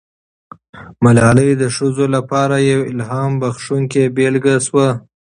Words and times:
ملالۍ 1.03 1.51
د 1.57 1.63
ښځو 1.75 2.05
لپاره 2.15 2.55
یوه 2.69 2.85
الهام 2.91 3.31
بښونکې 3.41 4.03
بیلګه 4.15 4.55
سوه. 4.67 4.87